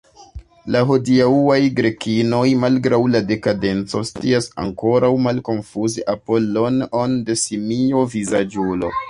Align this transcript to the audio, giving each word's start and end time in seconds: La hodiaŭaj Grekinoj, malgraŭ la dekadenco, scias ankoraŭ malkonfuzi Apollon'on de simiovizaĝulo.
La 0.75 0.79
hodiaŭaj 0.91 1.57
Grekinoj, 1.79 2.45
malgraŭ 2.63 2.99
la 3.17 3.21
dekadenco, 3.33 4.01
scias 4.13 4.49
ankoraŭ 4.65 5.13
malkonfuzi 5.27 6.07
Apollon'on 6.17 7.17
de 7.31 7.39
simiovizaĝulo. 7.45 8.93